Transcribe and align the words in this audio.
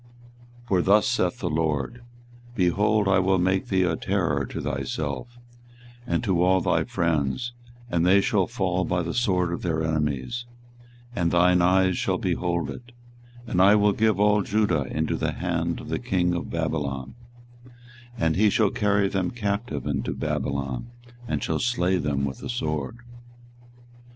24:020:004 0.61 0.67
For 0.69 0.81
thus 0.81 1.05
saith 1.07 1.39
the 1.41 1.49
LORD, 1.51 2.01
Behold, 2.55 3.07
I 3.07 3.19
will 3.19 3.37
make 3.37 3.67
thee 3.67 3.83
a 3.83 3.95
terror 3.95 4.47
to 4.47 4.59
thyself, 4.59 5.37
and 6.07 6.23
to 6.23 6.41
all 6.41 6.59
thy 6.59 6.85
friends: 6.85 7.53
and 7.87 8.03
they 8.03 8.19
shall 8.19 8.47
fall 8.47 8.83
by 8.83 9.03
the 9.03 9.13
sword 9.13 9.53
of 9.53 9.61
their 9.61 9.83
enemies, 9.83 10.47
and 11.15 11.29
thine 11.29 11.61
eyes 11.61 11.99
shall 11.99 12.17
behold 12.17 12.71
it: 12.71 12.93
and 13.45 13.61
I 13.61 13.75
will 13.75 13.93
give 13.93 14.19
all 14.19 14.41
Judah 14.41 14.85
into 14.85 15.15
the 15.15 15.33
hand 15.33 15.79
of 15.79 15.89
the 15.89 15.99
king 15.99 16.33
of 16.33 16.49
Babylon, 16.49 17.13
and 18.17 18.35
he 18.35 18.49
shall 18.49 18.71
carry 18.71 19.07
them 19.07 19.29
captive 19.29 19.85
into 19.85 20.13
Babylon, 20.15 20.87
and 21.27 21.43
shall 21.43 21.59
slay 21.59 21.97
them 21.97 22.25
with 22.25 22.39
the 22.39 22.49
sword. 22.49 22.97